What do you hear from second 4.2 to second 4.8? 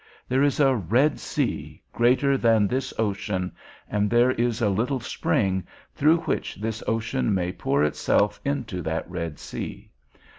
is a